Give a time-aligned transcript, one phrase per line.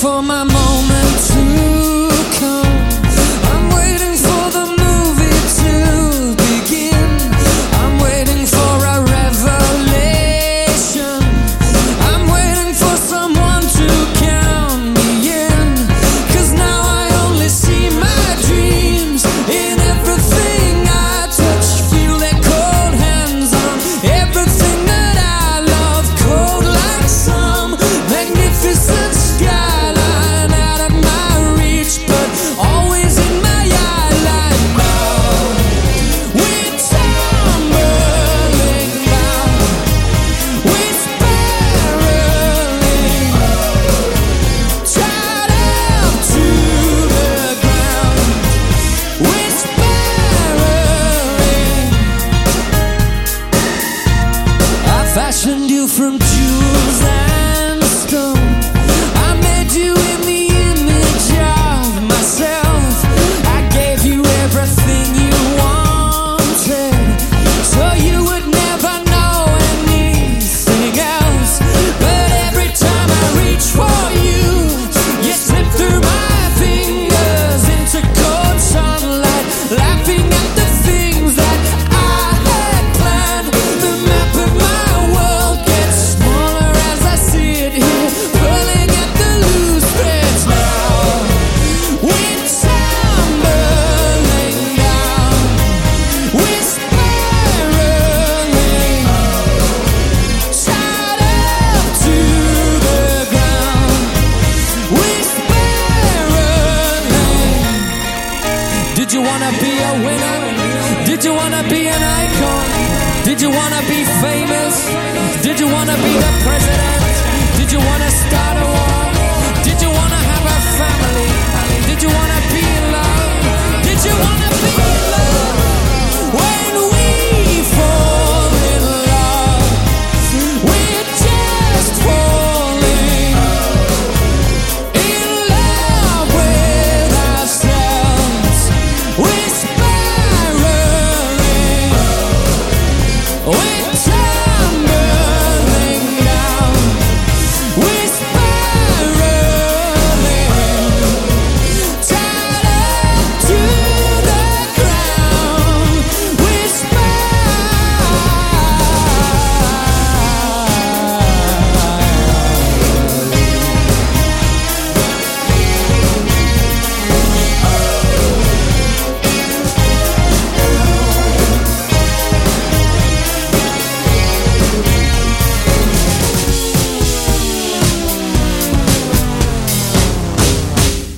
[0.00, 0.97] For my moment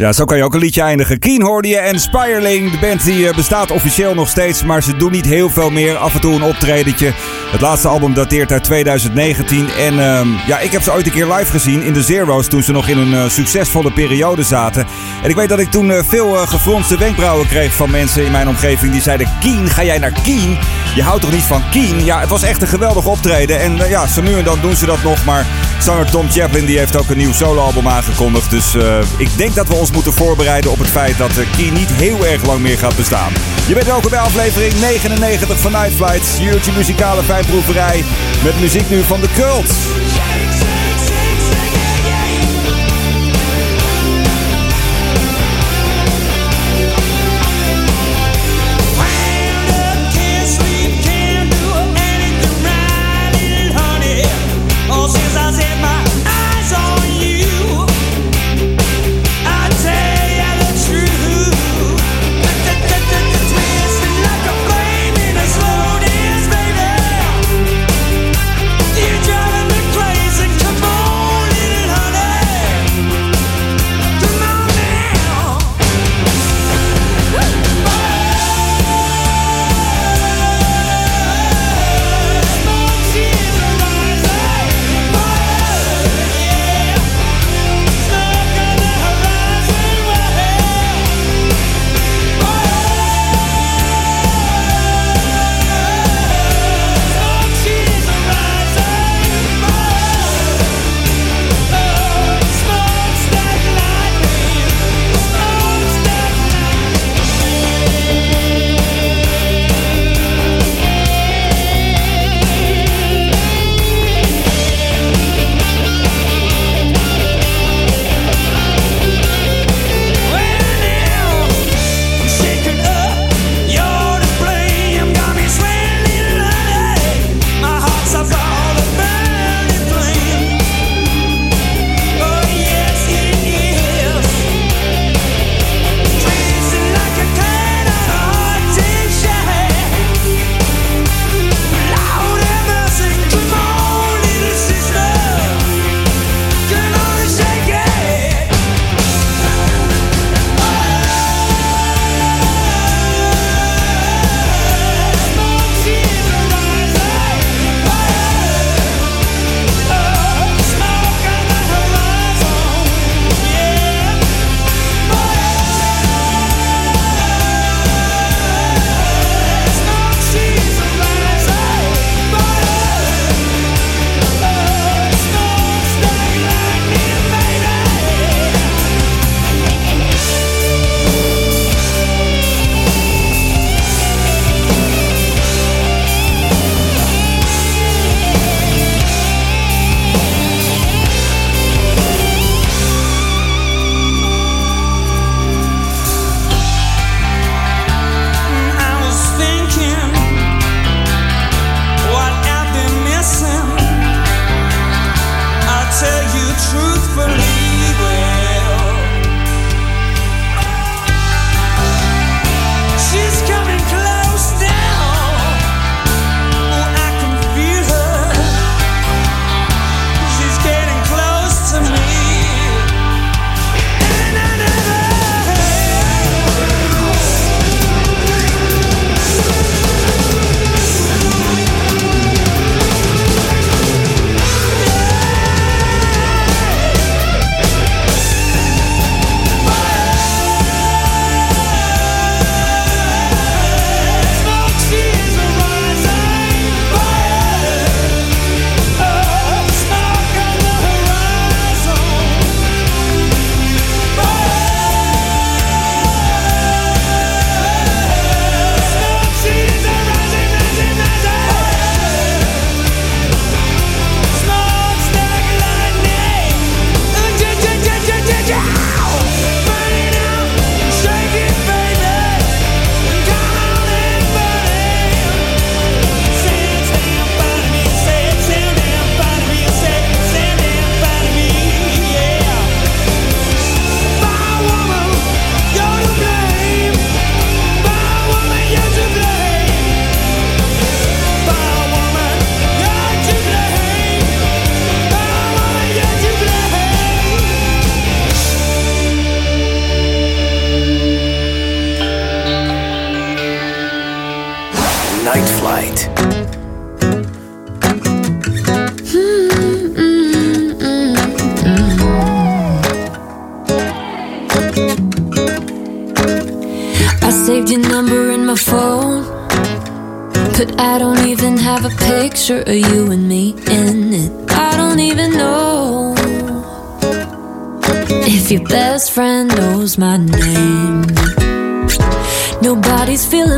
[0.00, 1.18] Ja, zo kan je ook een liedje eindigen.
[1.18, 2.70] Keen hoorde je en Spirling.
[2.70, 5.96] De band die eh, bestaat officieel nog steeds, maar ze doen niet heel veel meer.
[5.96, 7.12] Af en toe een optredentje.
[7.50, 9.68] Het laatste album dateert uit 2019.
[9.78, 12.62] En ehm, ja, ik heb ze ooit een keer live gezien in de Zero's toen
[12.62, 14.86] ze nog in een eh, succesvolle periode zaten.
[15.22, 18.30] En ik weet dat ik toen eh, veel eh, gefronste wenkbrauwen kreeg van mensen in
[18.30, 18.92] mijn omgeving.
[18.92, 20.58] Die zeiden, Keen, ga jij naar Keen?
[20.94, 22.04] Je houdt toch niet van Keen?
[22.04, 23.60] Ja, het was echt een geweldig optreden.
[23.60, 25.24] En ja, zo nu en dan doen ze dat nog.
[25.24, 25.46] Maar
[25.78, 28.50] zanger Tom Chaplin die heeft ook een nieuw soloalbum aangekondigd.
[28.50, 28.74] Dus
[29.16, 32.46] ik denk dat we ons moeten voorbereiden op het feit dat Keen niet heel erg
[32.46, 33.32] lang meer gaat bestaan.
[33.66, 36.40] Je bent welkom bij aflevering 99 van Night Flights.
[36.40, 38.04] Uurtje muzikale fijnproeverij
[38.44, 39.72] met muziek nu van The Cult.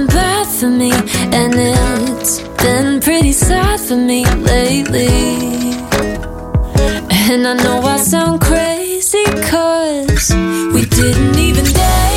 [0.02, 5.06] Feeling bad for me, and it's been pretty sad for me lately.
[7.30, 10.34] And I know I sound crazy, cause
[10.74, 12.11] we didn't even date.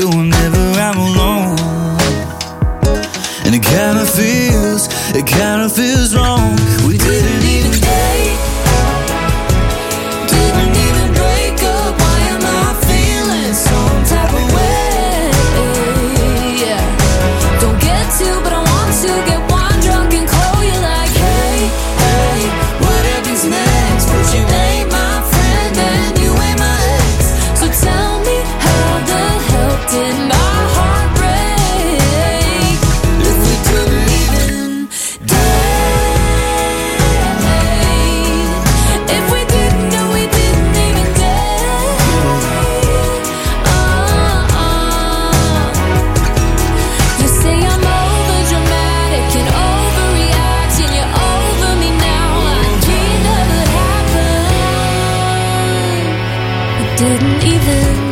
[0.00, 1.56] Do whenever I'm alone.
[3.44, 6.35] And it kinda feels, it kinda feels wrong.
[56.96, 58.05] Didn't even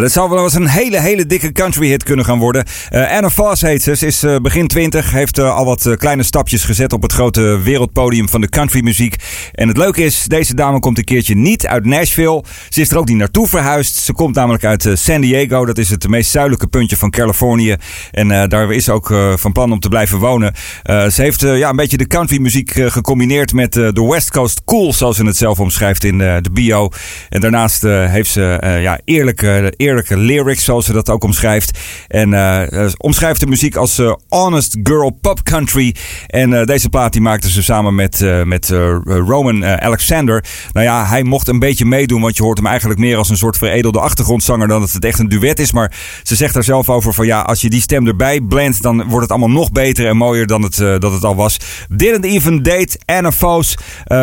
[0.00, 2.64] Dit zou wel eens een hele, hele dikke country hit kunnen gaan worden.
[2.88, 3.96] Eh, Anna Foss heet ze.
[3.96, 7.60] Ze is eh, begin 20, heeft eh, al wat kleine stapjes gezet op het grote
[7.62, 9.16] wereldpodium van de countrymuziek.
[9.52, 12.44] En het leuke is, deze dame komt een keertje niet uit Nashville.
[12.68, 13.96] Ze is er ook niet naartoe verhuisd.
[13.96, 15.64] Ze komt namelijk uit San Diego.
[15.64, 17.76] Dat is het meest zuidelijke puntje van Californië.
[18.10, 20.54] En daar is ze ook van plan om te blijven wonen.
[20.84, 25.24] Ze heeft ja, een beetje de countrymuziek gecombineerd met de West Coast Cool, zoals ze
[25.24, 26.88] het zelf omschrijft in de bio.
[27.28, 31.78] En daarnaast heeft ze ja, eerlijke, eerlijke lyrics, zoals ze dat ook omschrijft.
[32.08, 35.94] En eh, eh, omschrijft de muziek als eh, honest girl pop country.
[36.26, 38.68] En deze plaat die maakte ze samen met, met
[39.04, 40.44] Roman Alexander.
[40.72, 43.36] Nou ja, hij mocht een beetje meedoen, want je hoort hem eigenlijk meer als een
[43.36, 45.72] soort veredelde achtergrondzanger dan dat het echt een duet is.
[45.72, 48.96] Maar ze zegt daar zelf over van ja, als je die stem erbij blendt, dan
[48.96, 51.56] wordt het allemaal nog beter en mooier dan het, dat het al was.
[51.88, 53.76] Didn't even date Anna Foos.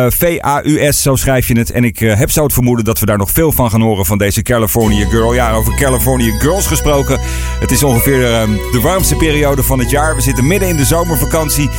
[0.08, 1.70] V-A-U-S, zo schrijf je het.
[1.70, 4.18] En ik heb zo het vermoeden dat we daar nog veel van gaan horen van
[4.18, 5.34] deze California Girl.
[5.34, 7.20] Ja, over California Girls gesproken.
[7.60, 10.14] Het is ongeveer eh, de warmste periode van het jaar.
[10.14, 11.70] We zitten midden in de zomervakantie.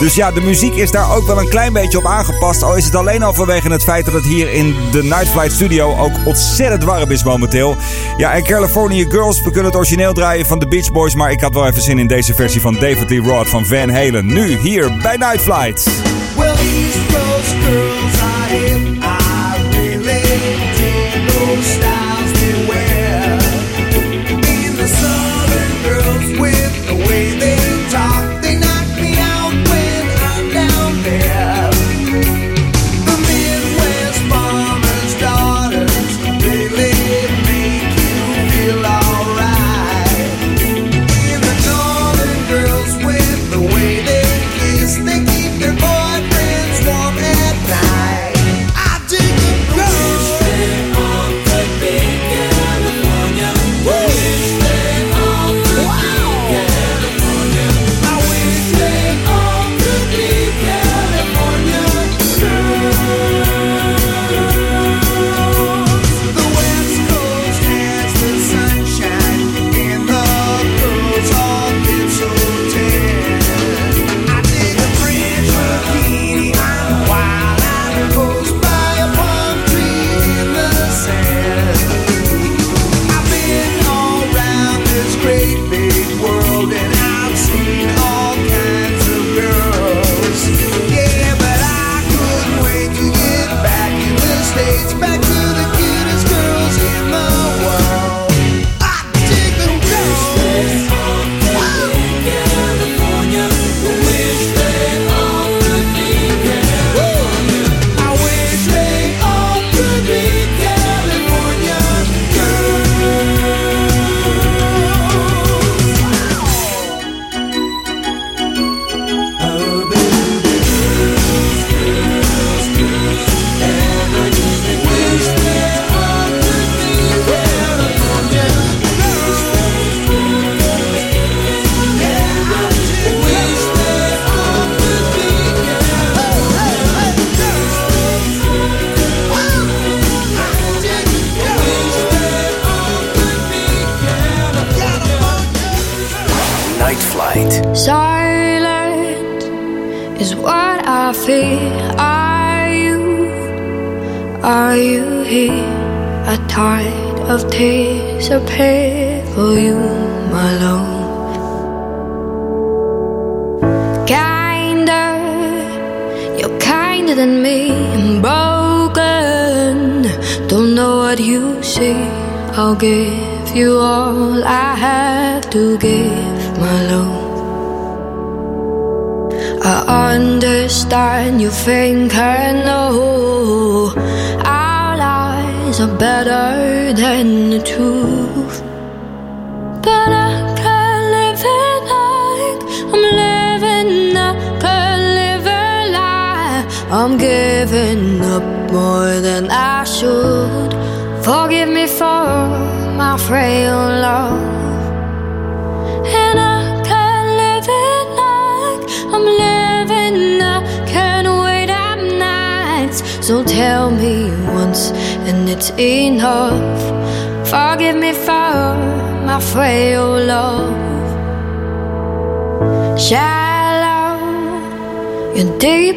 [0.00, 2.62] Dus ja, de muziek is daar ook wel een klein beetje op aangepast.
[2.62, 5.52] Al is het alleen al vanwege het feit dat het hier in de Night Flight
[5.52, 7.76] Studio ook ontzettend warm is momenteel.
[8.16, 11.14] Ja, en California Girls, we kunnen het origineel draaien van de Beach Boys.
[11.14, 13.90] Maar ik had wel even zin in deze versie van David Lee Roth van Van
[13.90, 14.26] Halen.
[14.26, 15.90] Nu, hier bij Night Flight.
[16.36, 17.91] Well,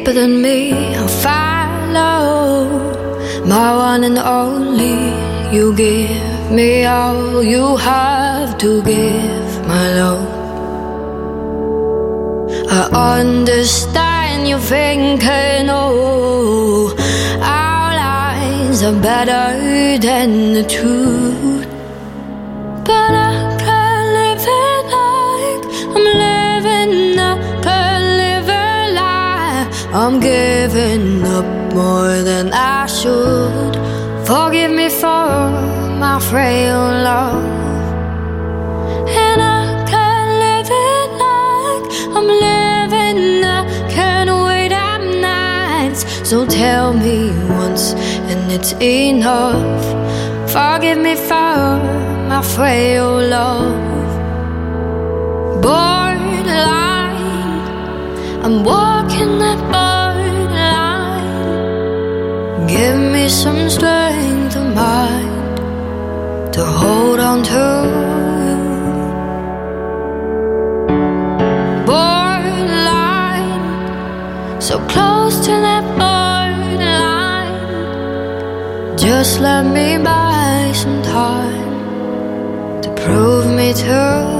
[0.06, 0.72] deeper than me.
[0.94, 2.68] I'll follow
[3.44, 4.96] my one and only.
[5.54, 10.28] You give me all you have to give, my love.
[12.70, 16.94] I understand you're thinking, oh,
[17.40, 21.66] our lies are better than the truth.
[22.84, 23.25] But I
[29.98, 33.74] I'm giving up more than I should.
[34.26, 35.48] Forgive me for
[36.02, 37.42] my frail love.
[39.08, 43.42] And I can't live it like I'm living.
[43.42, 46.04] I can't wait at nights.
[46.28, 47.94] So tell me once,
[48.30, 49.82] and it's enough.
[50.52, 51.80] Forgive me for
[52.28, 53.72] my frail love.
[55.62, 57.16] Borderline,
[58.44, 59.75] I'm walking that
[62.76, 65.56] Give me some strength of mind
[66.52, 67.64] to hold on to.
[71.86, 73.60] Borderline,
[74.60, 77.56] so close to that borderline.
[78.98, 81.72] Just let me buy some time
[82.82, 84.35] to prove me to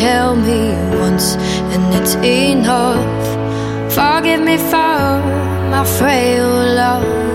[0.00, 1.36] tell me once,
[1.72, 3.26] and it's enough.
[3.92, 5.20] Forgive me for
[5.72, 6.48] my frail
[6.80, 7.29] love.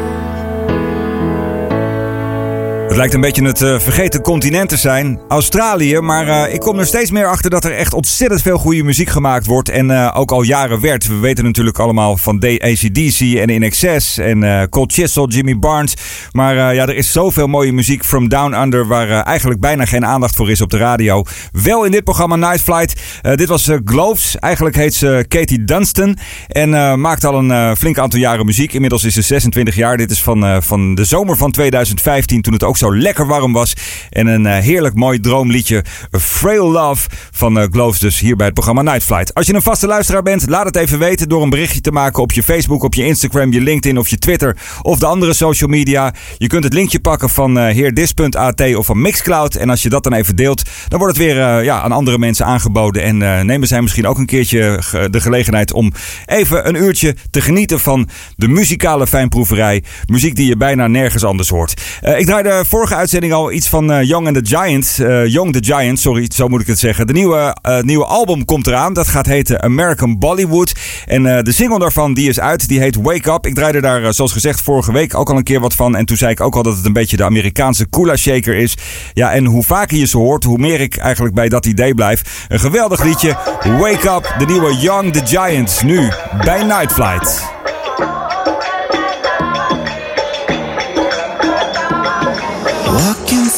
[2.95, 5.99] Het lijkt een beetje het eh, vergeten continent te zijn, Australië.
[5.99, 9.10] Maar eh, ik kom er steeds meer achter dat er echt ontzettend veel goede muziek
[9.10, 9.69] gemaakt wordt.
[9.69, 11.08] En eh, ook al jaren werd.
[11.08, 15.93] We weten natuurlijk allemaal van ACDC en In Excess en Cold Chisel, Jimmy Barnes.
[16.31, 20.36] Maar ja, er is zoveel mooie muziek from Down Under waar eigenlijk bijna geen aandacht
[20.36, 21.23] voor is op de radio.
[21.51, 23.01] Wel in dit programma Night Flight.
[23.21, 24.39] Dit was Gloves.
[24.39, 26.17] Eigenlijk heet ze Katie Dunstan.
[26.47, 28.73] En maakt al een flink aantal jaren muziek.
[28.73, 29.97] Inmiddels is ze 26 jaar.
[29.97, 33.73] Dit is van, van de zomer van 2015 toen het ook zo lekker warm was.
[34.09, 35.83] En een eh, heerlijk mooi droomliedje.
[36.11, 39.33] Frail Love van eh, Gloves dus hier bij het programma Night Flight.
[39.33, 42.21] Als je een vaste luisteraar bent, laat het even weten door een berichtje te maken
[42.21, 45.69] op je Facebook, op je Instagram, je LinkedIn of je Twitter of de andere social
[45.69, 46.13] media.
[46.37, 49.55] Je kunt het linkje pakken van eh heerdis.at of van Mixcloud.
[49.55, 52.45] En als je dat dan even deelt, dan wordt het weer ja, aan andere mensen
[52.45, 53.01] aangeboden.
[53.01, 55.93] En nemen zij misschien ook een keertje de gelegenheid om
[56.25, 59.83] even een uurtje te genieten van de muzikale fijnproeverij.
[60.05, 61.81] Muziek die je bijna nergens anders hoort.
[62.17, 64.97] Ik draaide vorige uitzending al iets van eh, Young and the Giant.
[64.99, 67.07] eh, Young the Giant, sorry, zo moet ik het zeggen.
[67.07, 68.93] De nieuwe, eh, nieuwe album komt eraan.
[68.93, 70.73] Dat gaat heten American Bollywood.
[71.05, 72.67] En de single daarvan die is uit.
[72.67, 73.45] Die heet Wake Up.
[73.45, 75.95] Ik draaide daar, zoals gezegd, vorige week ook al een keer wat van.
[75.95, 78.77] En toen zei ik ook al dat het een beetje de Amerikaanse Kula Shaker is.
[79.13, 82.45] Ja, en hoe vaker je ze hoort, hoe meer ik eigenlijk bij dat idee blijf.
[82.47, 83.38] Een geweldig liedje.
[83.79, 85.81] Wake Up, de nieuwe Young the Giant.
[85.85, 86.09] Nu
[86.43, 87.54] bij Night Flight.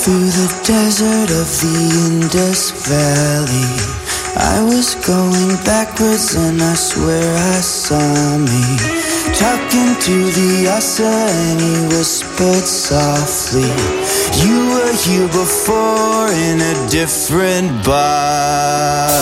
[0.08, 3.76] Through the desert of the Indus Valley,
[4.38, 8.78] I was going backwards and I swear I saw me.
[9.36, 13.68] Talking to the Asa and he whispered softly,
[14.40, 19.18] You were here before in a different body.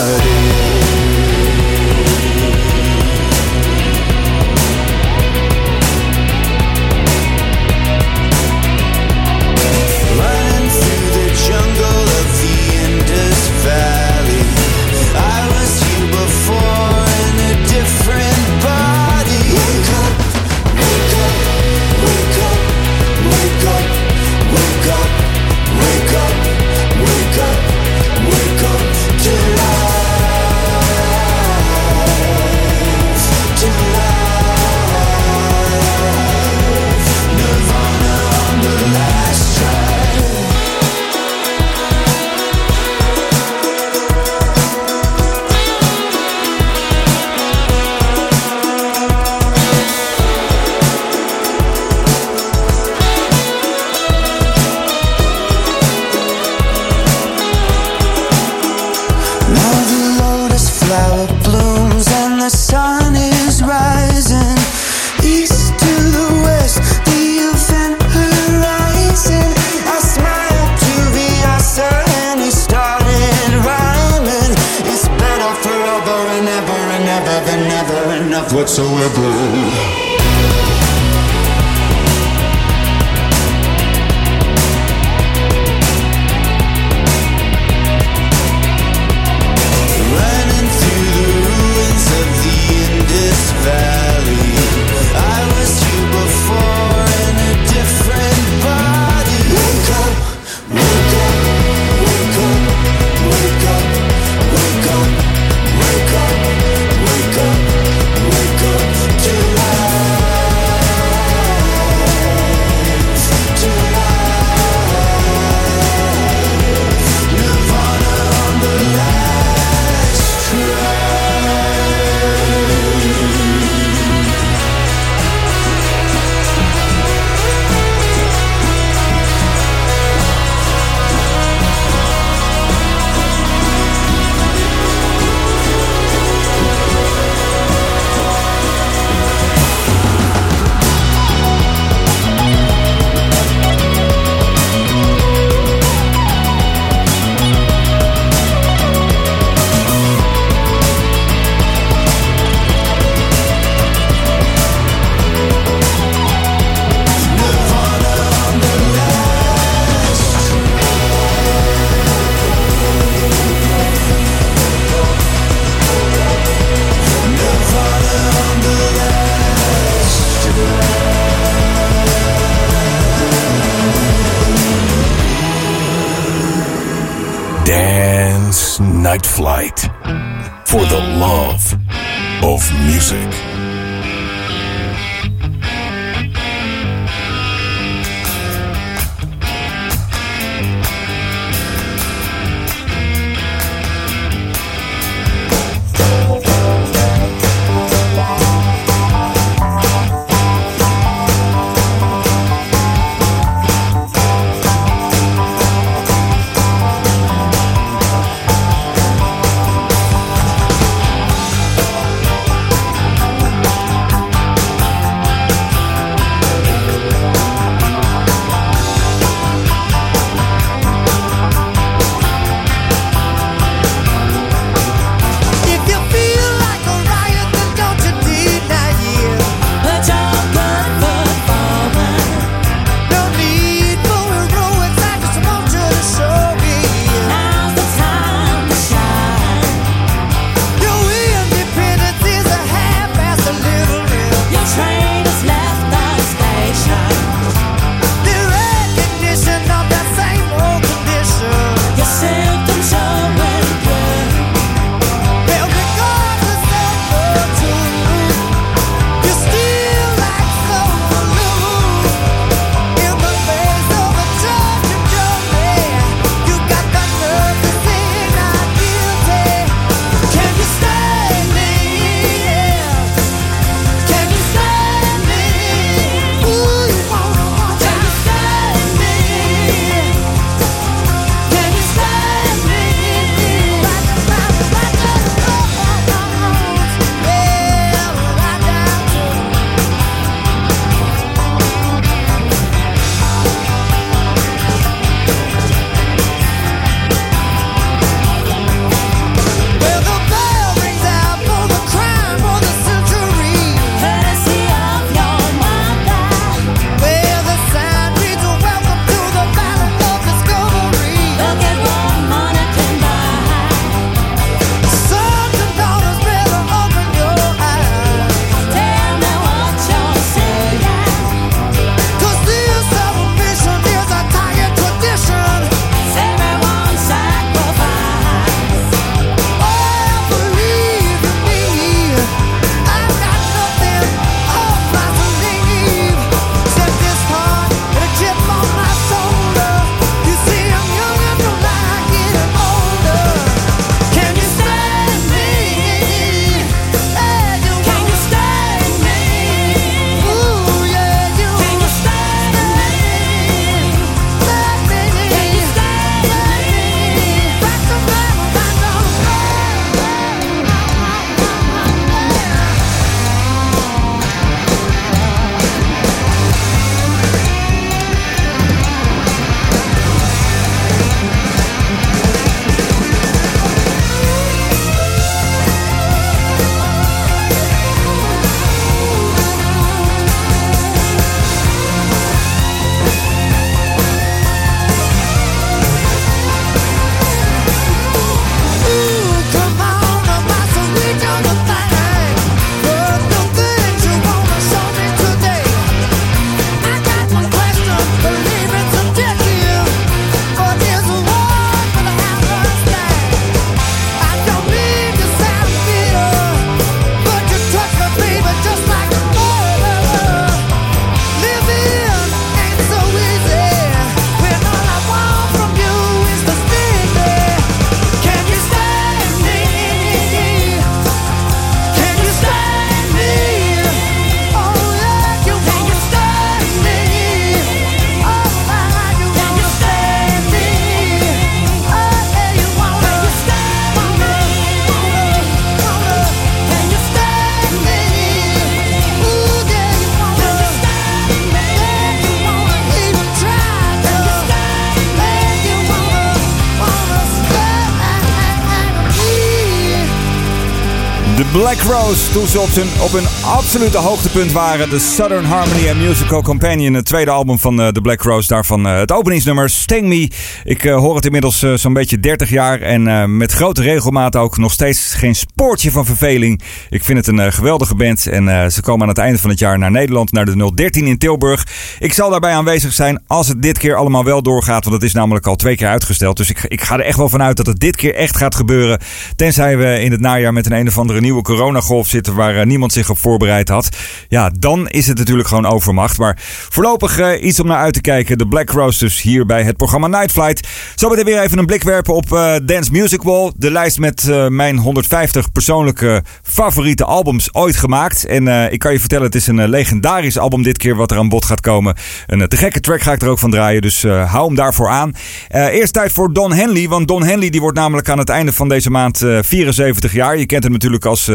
[451.90, 454.90] Rose toen ze op, zijn, op hun absolute hoogtepunt waren.
[454.90, 458.48] De Southern Harmony and Musical Companion, het tweede album van uh, de Black Rose.
[458.48, 460.30] Daarvan uh, het openingsnummer Sting Me.
[460.64, 464.72] Ik uh, hoor het inmiddels zo'n beetje 30 jaar en met grote regelmaat ook nog
[464.72, 466.62] steeds geen spoortje van verveling.
[466.90, 469.78] Ik vind het een geweldige band en ze komen aan het einde van het jaar
[469.78, 471.66] naar Nederland, naar de 013 in Tilburg.
[471.98, 475.12] Ik zal daarbij aanwezig zijn als het dit keer allemaal wel doorgaat, want het is
[475.12, 476.36] namelijk al twee keer uitgesteld.
[476.36, 479.00] Dus ik, ik ga er echt wel vanuit dat het dit keer echt gaat gebeuren.
[479.36, 481.42] Tenzij we in het najaar met een een of andere nieuwe
[481.76, 483.88] coronagolf zitten waar uh, niemand zich op voorbereid had.
[484.28, 486.18] Ja, dan is het natuurlijk gewoon overmacht.
[486.18, 486.38] Maar
[486.70, 488.38] voorlopig uh, iets om naar uit te kijken.
[488.38, 490.68] De Black Roasters hier bij het programma Night Flight.
[490.94, 493.52] Zo weer even een blik werpen op uh, Dance Music Wall.
[493.56, 498.24] De lijst met mijn 150 persoonlijke favoriete albums ooit gemaakt.
[498.24, 501.28] En ik kan je vertellen, het is een legendarisch album dit keer wat er aan
[501.28, 501.96] bod gaat komen.
[502.26, 503.82] Een te gekke track ga ik er ook van draaien.
[503.82, 505.14] Dus hou hem daarvoor aan.
[505.48, 506.88] eerst tijd voor Don Henley.
[506.88, 510.38] Want Don Henley die wordt namelijk aan het einde van deze maand 74 jaar.
[510.38, 511.30] Je kent hem natuurlijk als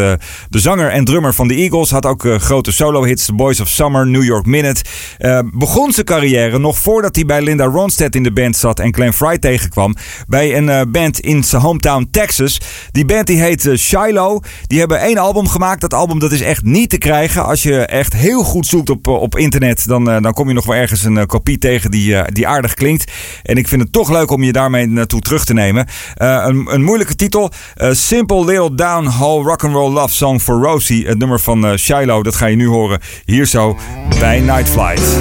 [0.49, 1.89] de zanger en drummer van de Eagles.
[1.91, 4.83] Had ook uh, grote solo-hits, The Boys of Summer, New York Minute.
[5.19, 8.93] Uh, begon zijn carrière nog voordat hij bij Linda Ronstadt in de band zat en
[8.93, 9.95] Glenn Fry tegenkwam.
[10.27, 12.59] Bij een band in zijn hometown Texas.
[12.91, 14.43] Die band die heet Shiloh.
[14.67, 15.81] Die hebben één album gemaakt.
[15.81, 17.45] Dat album dat is echt niet te krijgen.
[17.45, 20.75] Als je echt heel goed zoekt op, op internet, dan, dan kom je nog wel
[20.75, 23.11] ergens een kopie tegen die, die aardig klinkt.
[23.43, 25.87] En ik vind het toch leuk om je daarmee naartoe terug te nemen.
[26.15, 27.51] een, een moeilijke titel.
[27.91, 31.07] Simple Little Down Hall Rock and Roll Love Song for Rosie.
[31.07, 33.77] Het nummer van uh, Shiloh, dat ga je nu horen hier zo
[34.19, 34.39] bij.
[34.39, 35.19] Night Flight.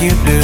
[0.00, 0.40] You do.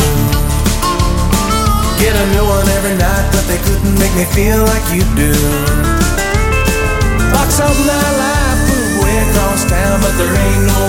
[1.96, 5.32] Get a new one every night, but they couldn't make me feel like you do.
[7.32, 10.80] Box up my life, move way across town, but there ain't no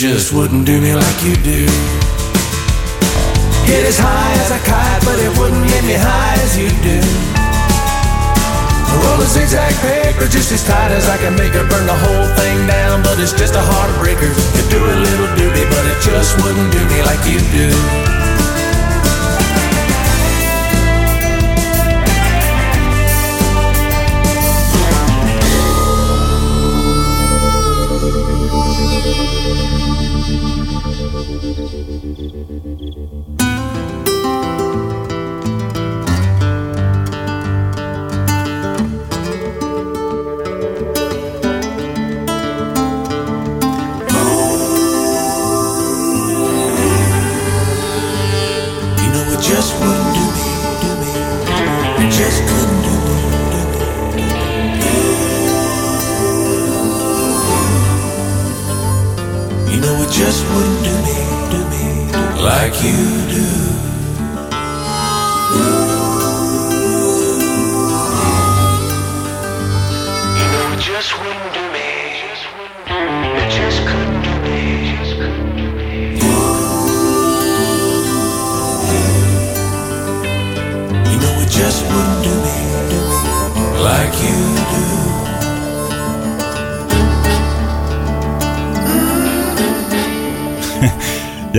[0.00, 1.68] just wouldn't do me like you do.
[3.68, 6.96] Get as high as a kite, but it wouldn't get me high as you do.
[8.96, 12.28] Roll a zigzag paper just as tight as I can make it burn the whole
[12.32, 14.32] thing down, but it's just a heartbreaker.
[14.56, 18.29] You do a little doobie, but it just wouldn't do me like you do.
[49.40, 50.48] Just wouldn't do me,
[50.82, 51.12] do me.
[52.04, 53.16] It just couldn't do me,
[53.52, 53.60] do
[54.16, 54.26] me.
[59.72, 61.18] You know it just wouldn't do me,
[61.52, 61.84] do me
[62.42, 63.00] like you
[63.34, 63.46] do.
[70.38, 71.49] You know it just wouldn't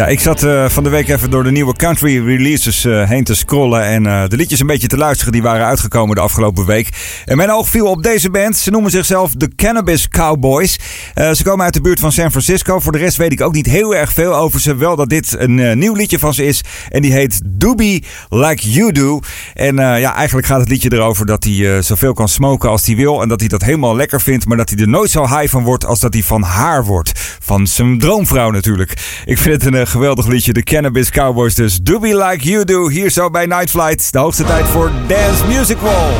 [0.02, 3.24] Ja, ik zat eh, van de week even door de nieuwe country releases eh, heen
[3.24, 3.84] te scrollen.
[3.84, 6.90] En eh, de liedjes een beetje te luisteren die waren uitgekomen de afgelopen week.
[7.26, 8.58] En mijn oog viel op deze band.
[8.58, 10.80] Ze noemen zichzelf de Cannabis Cowboys.
[11.16, 12.80] Ze komen uit de buurt van San Francisco.
[12.80, 14.76] Voor de rest weet ik ook niet heel erg veel over ze.
[14.76, 16.62] Wel dat dit een nieuw liedje van ze is.
[16.90, 19.20] En die heet Doobie Like You Do.
[19.54, 23.22] En ja, eigenlijk gaat het liedje erover dat hij zoveel kan smoken als hij wil.
[23.22, 24.46] En dat hij dat helemaal lekker vindt.
[24.46, 27.12] Maar dat hij er nooit zo high van wordt als dat hij van haar wordt.
[27.40, 29.22] Van zijn droomvrouw natuurlijk.
[29.26, 30.54] Ik vind het een geweldig liedje.
[30.54, 31.78] De Cannabis Cowboys dus.
[31.78, 32.90] Doobie Like You Do.
[32.90, 34.12] Hier zo bij Night Flight.
[34.12, 36.12] De hoogste tijd voor Dance Music Wall.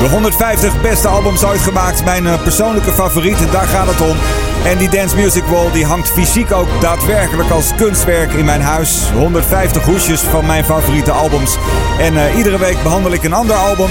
[0.00, 2.04] De 150 beste albums ooit gemaakt.
[2.04, 4.16] Mijn eh, persoonlijke favoriet, daar gaat het om.
[4.64, 9.10] En die Dance Music Wall die hangt fysiek ook daadwerkelijk als kunstwerk in mijn huis.
[9.14, 11.56] 150 hoesjes van mijn favoriete albums.
[11.98, 13.88] En eh, iedere week behandel ik een ander album.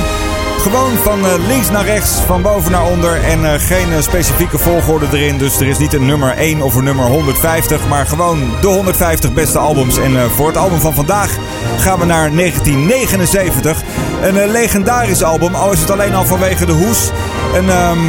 [0.60, 3.24] Gewoon van eh, links naar rechts, van boven naar onder.
[3.24, 5.38] En eh, geen specifieke volgorde erin.
[5.38, 7.88] Dus er is niet een nummer 1 of een nummer 150.
[7.88, 9.98] Maar gewoon de 150 beste albums.
[9.98, 11.38] En voor het album van vandaag
[11.78, 13.82] gaan we naar 1979.
[14.22, 15.56] Een legendarisch album.
[15.56, 17.12] Al is het alleen al vanwege de hoes.
[17.54, 17.70] Een...
[17.70, 18.00] ehm,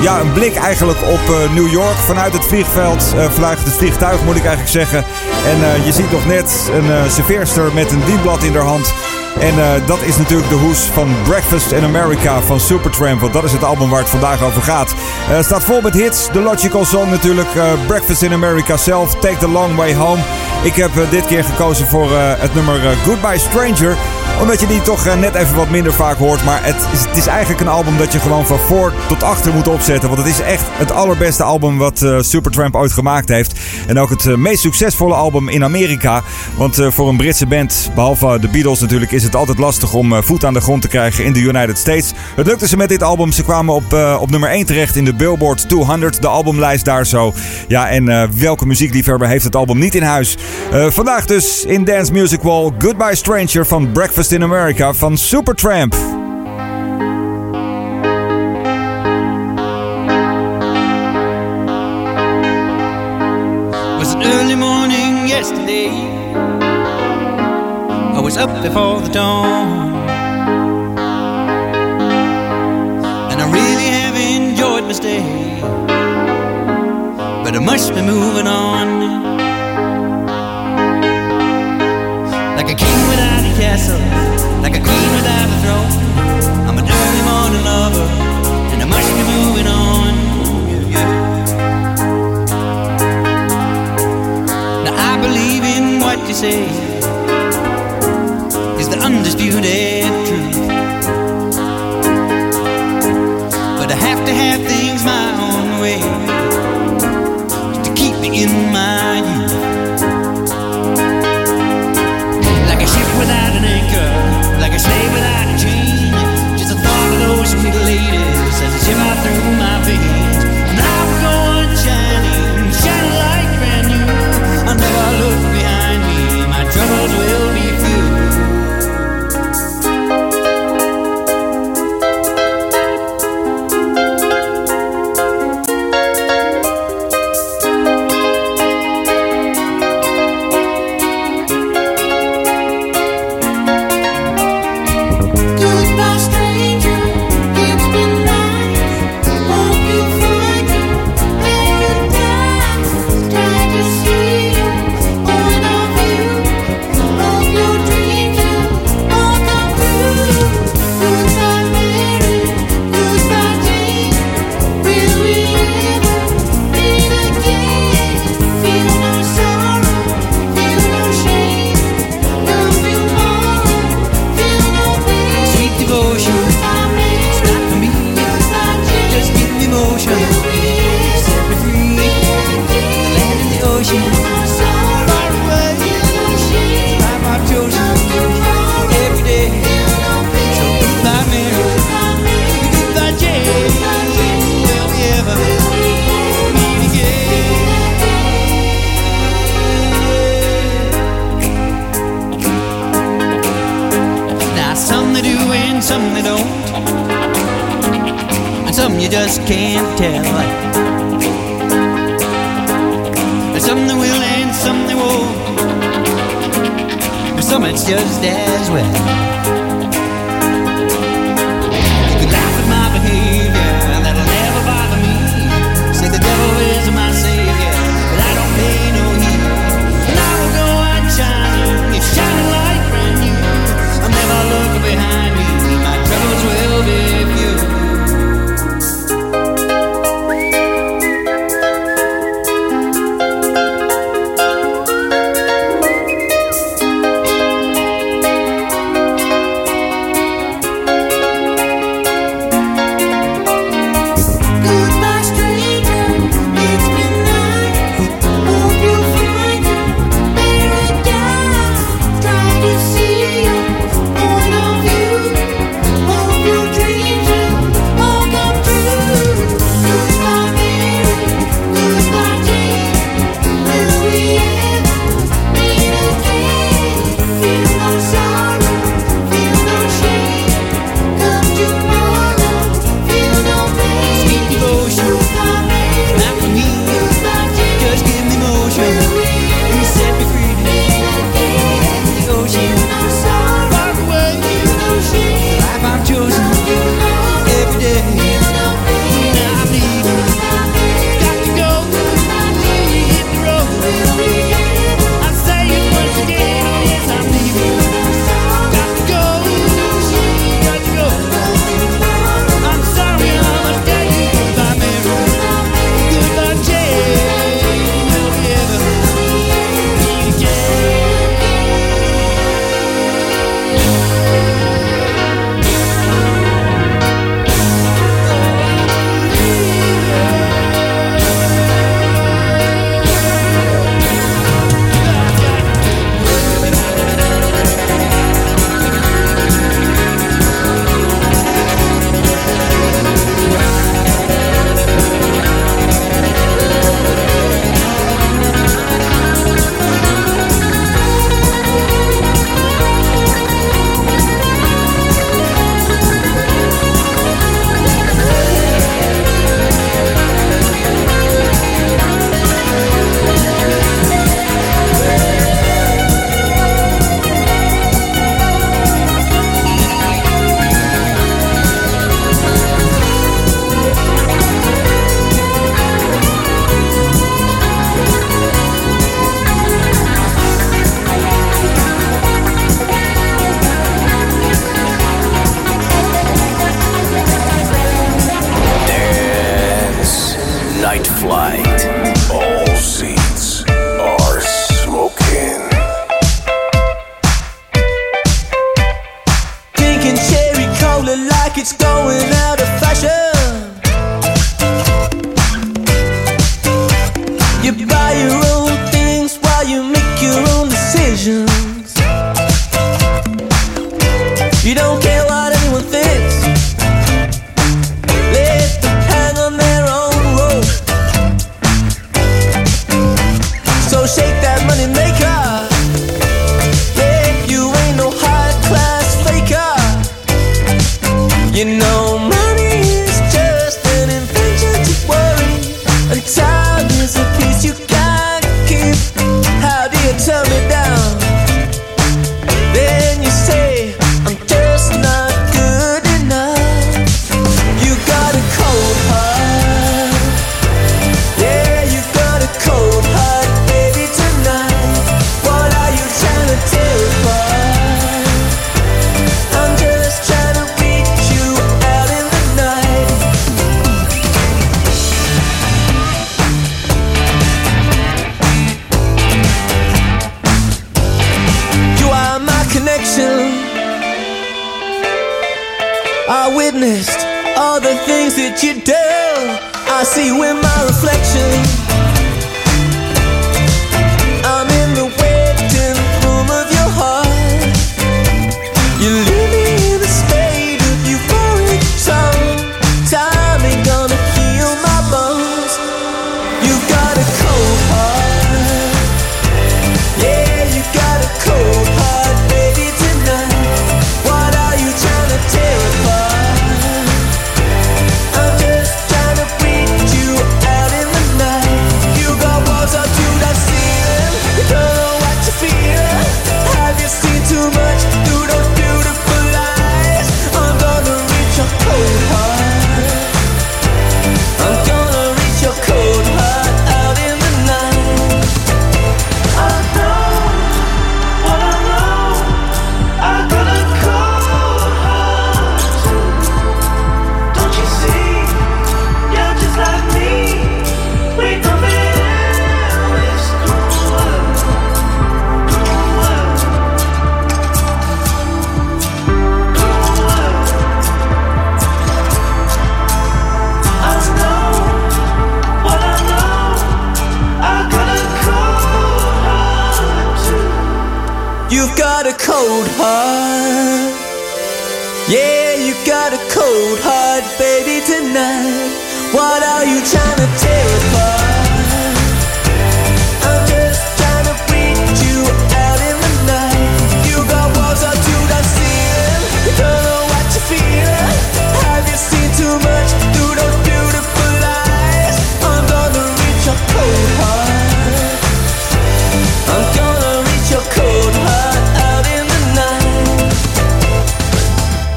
[0.00, 3.12] ja, een blik eigenlijk op eh, New York vanuit het vliegveld.
[3.16, 5.04] eh vanuit het vliegtuig moet ik eigenlijk zeggen.
[5.46, 8.94] En eh, je ziet nog net een serveerster met een dienblad in haar hand.
[9.40, 13.20] En eh, dat is natuurlijk de hoes van Breakfast in America van Supertramp.
[13.20, 14.94] Want dat is het album waar het vandaag over gaat.
[14.98, 16.28] Het staat vol met hits.
[16.32, 17.54] The Logical Song natuurlijk.
[17.54, 19.14] eh, Breakfast in America zelf.
[19.14, 20.22] Take the Long Way Home.
[20.62, 23.96] Ik heb dit keer gekozen voor het nummer Goodbye Stranger.
[24.40, 26.44] Omdat je die toch net even wat minder vaak hoort.
[26.44, 29.52] Maar het is, het is eigenlijk een album dat je gewoon van voor tot achter
[29.52, 30.08] moet opzetten.
[30.08, 33.60] Want het is echt het allerbeste album wat Supertramp ooit gemaakt heeft.
[33.86, 36.22] En ook het meest succesvolle album in Amerika.
[36.56, 40.22] Want voor een Britse band, behalve de Beatles natuurlijk, is het altijd lastig om eh,
[40.22, 42.12] voet aan de grond te krijgen in de United States.
[42.36, 43.32] Het lukte ze met dit album.
[43.32, 47.06] Ze kwamen op, eh, op nummer 1 terecht in de Billboard 200, de albumlijst daar
[47.06, 47.32] zo.
[47.68, 50.36] Ja, en eh, welke muziekliefhebber heeft het album niet in huis?
[50.88, 55.94] Vandaag dus in Dance Music Wall Goodbye Stranger van Breakfast in America van Supertramp.
[65.38, 66.67] yesterday.
[68.28, 70.06] I was up before the dawn.
[73.32, 75.22] And I really have enjoyed my stay.
[77.42, 78.86] But I must be moving on.
[82.58, 83.98] Like a king without a castle,
[84.60, 85.92] like a queen without a throne.
[86.68, 88.08] I'm an early morning lover,
[88.72, 90.12] and I must be moving on.
[94.84, 96.87] Now I believe in what you say
[99.28, 100.56] undisputed truth.
[103.78, 106.00] But I have to have things my own way
[107.84, 108.87] to keep me in my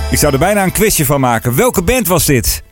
[0.10, 1.56] Ik zou er bijna een quizje van maken.
[1.56, 2.64] Welke band was dit?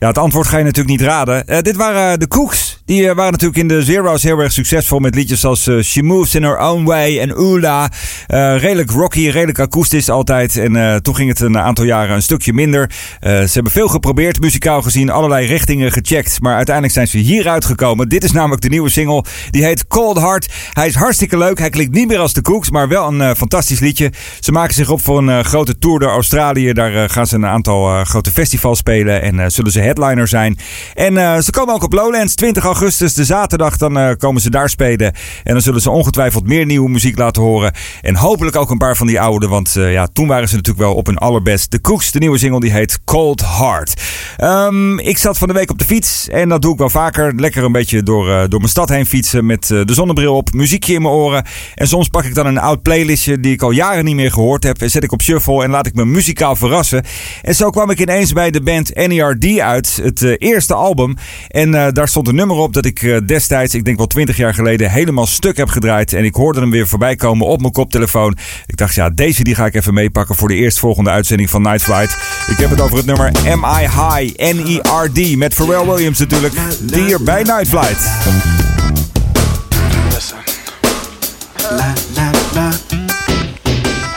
[0.00, 1.46] Ja, het antwoord ga je natuurlijk niet raden.
[1.46, 2.79] Eh, dit waren de Cooks.
[2.90, 6.02] Die eh, waren natuurlijk in de Zero's heel erg succesvol met liedjes als eh, She
[6.02, 7.90] Moves in Her Own Way en Ula.
[8.26, 10.56] Eh, redelijk rocky, redelijk akoestisch altijd.
[10.56, 12.90] En toen ging het een aantal jaren een stukje minder.
[13.20, 16.40] Ze hebben veel geprobeerd, muzikaal gezien, allerlei richtingen gecheckt.
[16.40, 18.08] Maar uiteindelijk zijn ze hieruit gekomen.
[18.08, 19.24] Dit is namelijk de nieuwe single.
[19.50, 20.52] Die heet Cold Heart.
[20.72, 21.58] Hij is hartstikke leuk.
[21.58, 24.12] Hij klinkt niet meer als de Cooks, maar wel een fantastisch liedje.
[24.40, 26.72] Ze maken zich op voor een grote tour door Australië.
[26.72, 30.58] Daar gaan ze een aantal grote festivals spelen en zullen ze headliner zijn.
[30.94, 33.76] En ze komen ook op Lowlands 20 augustus, de zaterdag.
[33.76, 35.14] Dan eh, komen ze daar spelen.
[35.44, 37.72] En dan zullen ze ongetwijfeld meer nieuwe muziek laten horen.
[38.00, 39.48] En hopelijk ook een paar van die oude.
[39.48, 41.70] Want eh, ja, toen waren ze natuurlijk wel op hun allerbest.
[41.70, 44.02] De Cooks, de nieuwe single, die heet Cold Heart.
[44.36, 46.28] Ehm, ik zat van de week op de fiets.
[46.28, 47.34] En dat doe ik wel vaker.
[47.34, 49.46] Lekker een beetje door, eh, door mijn stad heen fietsen.
[49.46, 51.44] Met de zonnebril op, muziekje in mijn oren.
[51.74, 54.62] En soms pak ik dan een oud playlistje die ik al jaren niet meer gehoord
[54.62, 54.82] heb.
[54.82, 57.04] En zet ik op shuffle en laat ik me muzikaal verrassen.
[57.42, 60.00] En zo kwam ik ineens bij de band NERD uit.
[60.02, 61.16] Het eerste album.
[61.48, 64.54] En daar stond een nummer op dat ik eh, destijds, ik denk wel twintig jaar
[64.54, 66.12] geleden, helemaal stuk heb gedraaid.
[66.12, 68.36] En ik hoorde hem weer voorbij komen op mijn koptelefoon.
[68.66, 71.82] Ik dacht, ja, deze die ga ik even meepakken voor de eerstvolgende uitzending van Night
[71.82, 72.16] Flight.
[72.46, 75.36] Ik heb het over het nummer M I High, N-E-R-D.
[75.36, 76.54] Met Pharrell Williams natuurlijk.
[76.92, 78.08] Hier bij Night Flight.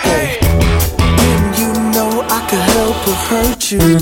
[0.01, 0.39] Hey,
[1.55, 3.99] you know I help hurt you.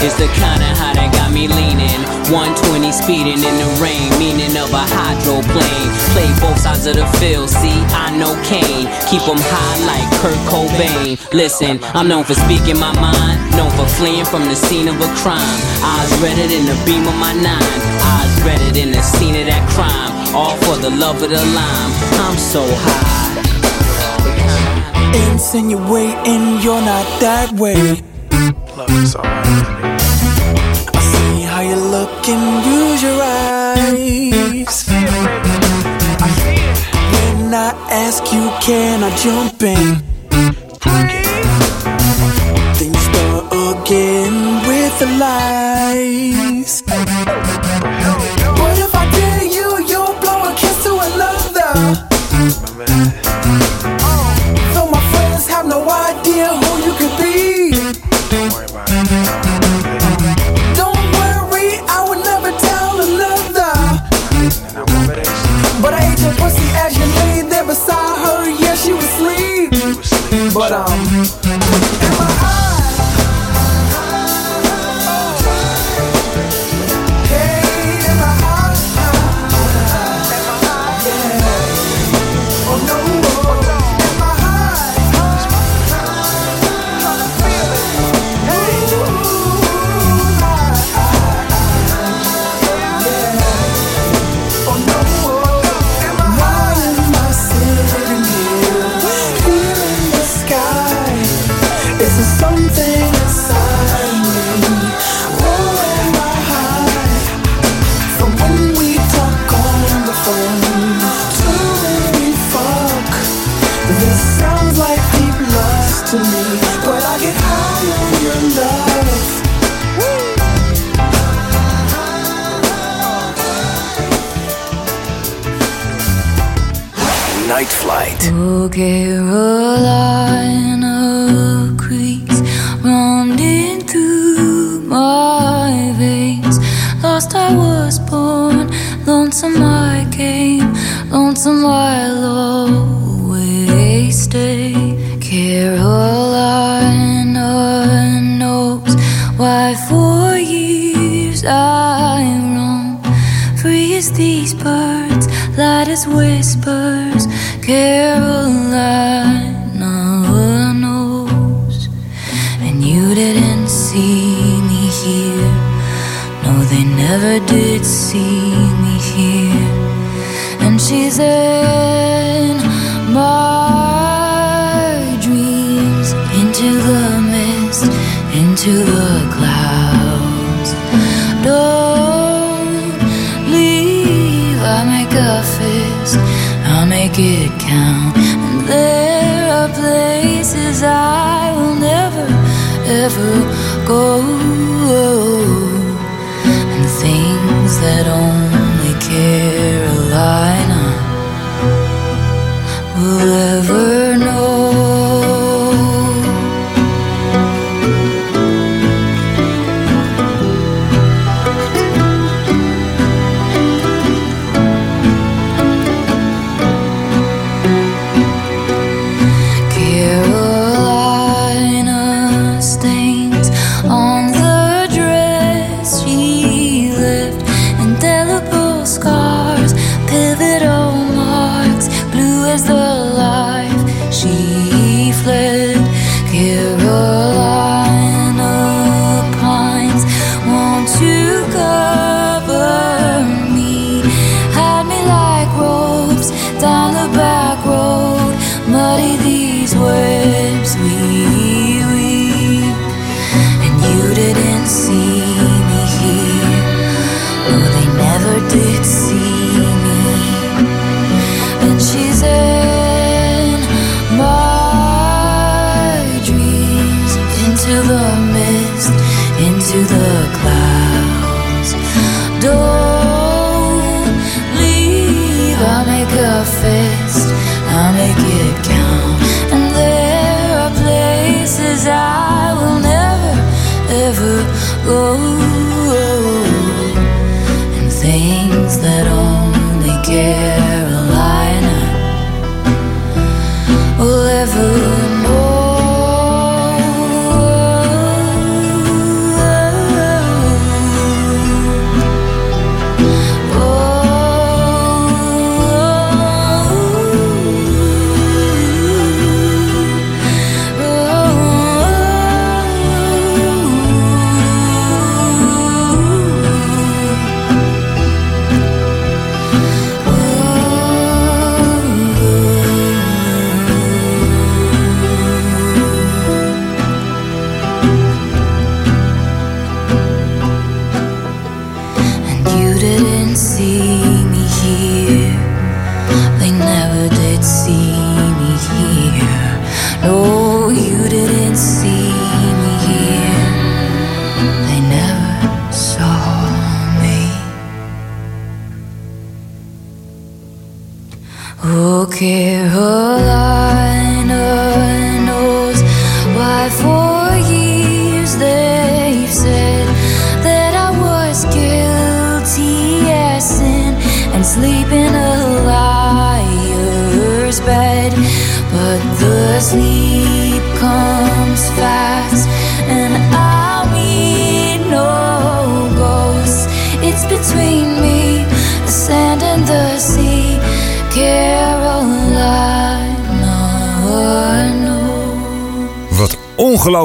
[0.00, 2.02] It's the kind of high that got me leaning.
[2.30, 4.10] 120 speeding in the rain.
[4.20, 4.27] Me
[4.58, 5.90] of a hydroplane.
[6.12, 8.90] Play both sides of the field, see, I know Kane.
[9.08, 11.16] Keep them high like Kurt Cobain.
[11.32, 15.10] Listen, I'm known for speaking my mind, known for fleeing from the scene of a
[15.22, 15.58] crime.
[15.82, 19.64] Eyes redder than the beam of my nine, eyes redder than the scene of that
[19.74, 20.12] crime.
[20.34, 21.92] All for the love of the lime,
[22.26, 23.18] I'm so high.
[25.30, 28.02] Insinuating you're not that way.
[28.76, 34.88] Love is all I see how you look and use your eyes waves.
[37.38, 39.96] When I ask you, can I jump in?
[42.74, 46.57] Things start again with the light.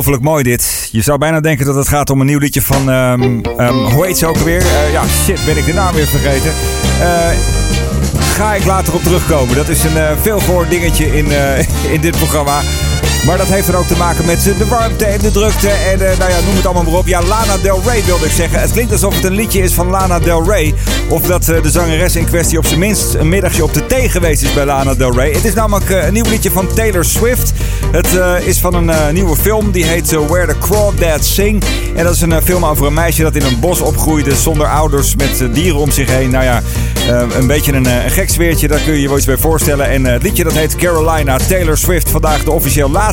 [0.03, 0.89] Ongelooflijk mooi dit.
[0.91, 2.89] Je zou bijna denken dat het gaat om een nieuw liedje van...
[2.89, 4.61] ehm, ehm, hoe heet ze ook alweer?
[4.61, 6.53] Eh, ja, shit, ben ik de naam weer vergeten.
[7.01, 7.29] Eh,
[8.35, 9.55] ga ik later op terugkomen.
[9.55, 11.27] Dat is een eh, veel voor dingetje in,
[11.95, 12.61] in dit programma.
[13.25, 15.69] Maar dat heeft er ook te maken met de warmte en de drukte.
[15.69, 17.07] En eh, nou ja, noem het allemaal maar op.
[17.07, 18.59] Ja, Lana Del Rey wilde ik zeggen.
[18.59, 20.73] Het klinkt alsof het een liedje is van Lana Del Rey.
[21.09, 24.09] Of dat eh, de zangeres in kwestie op zijn minst een middagje op de thee
[24.09, 25.31] geweest is bij Lana Del Rey.
[25.31, 27.51] Het is namelijk eh, een nieuw liedje van Taylor Swift.
[27.91, 28.07] Het
[28.45, 29.71] is van een nieuwe film.
[29.71, 31.63] Die heet Where the Crawdads Sing.
[31.95, 35.15] En dat is een film over een meisje dat in een bos opgroeide zonder ouders
[35.15, 36.29] met dieren om zich heen.
[36.29, 36.61] Nou ja,
[37.37, 38.67] een beetje een, een gek.
[38.69, 39.89] Daar kun je je wel iets bij voorstellen.
[39.89, 41.37] En het liedje dat heet Carolina.
[41.37, 42.09] Taylor Swift.
[42.09, 43.12] Vandaag de officieel laatste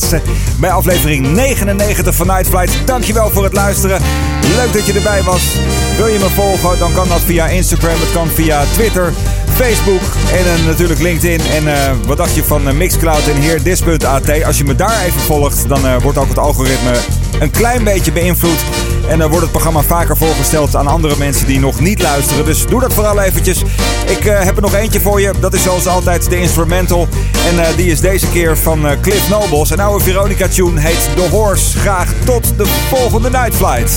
[0.58, 2.86] bij aflevering 99 van Night Flight.
[2.86, 4.00] Dankjewel voor het luisteren.
[4.56, 5.42] Leuk dat je erbij was.
[5.96, 6.78] Wil je me volgen?
[6.78, 8.00] Dan kan dat via Instagram.
[8.00, 9.12] Het kan via Twitter.
[9.54, 11.40] Facebook en eh, natuurlijk LinkedIn.
[11.40, 14.44] En eh, wat dacht je van eh, Mixcloud en hier dis.at?
[14.44, 16.92] Als je me daar even volgt, dan wordt ook het algoritme
[17.40, 18.64] een klein beetje beïnvloed.
[19.08, 22.44] En dan wordt het programma vaker voorgesteld aan andere mensen die nog niet luisteren.
[22.44, 23.62] Dus doe dat vooral eventjes.
[24.06, 25.32] Ik eh, heb er nog eentje voor je.
[25.40, 27.08] Dat is zoals altijd de instrumental.
[27.50, 29.70] En eh, die is deze keer van eh, Cliff Nobles.
[29.70, 31.78] Een oude Veronica tune heet The Horse.
[31.78, 33.90] Graag tot de volgende Night Flight.